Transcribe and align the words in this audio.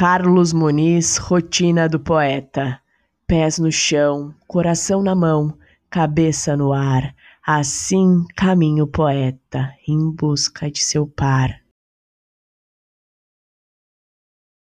Carlos 0.00 0.54
Muniz, 0.54 1.18
rotina 1.18 1.86
do 1.86 2.00
poeta. 2.00 2.80
Pés 3.26 3.58
no 3.58 3.70
chão, 3.70 4.34
coração 4.48 5.02
na 5.02 5.14
mão, 5.14 5.52
cabeça 5.90 6.56
no 6.56 6.72
ar. 6.72 7.14
Assim 7.46 8.24
caminha 8.34 8.82
o 8.82 8.86
poeta 8.86 9.74
em 9.86 10.10
busca 10.10 10.70
de 10.70 10.82
seu 10.82 11.06
par. 11.06 11.59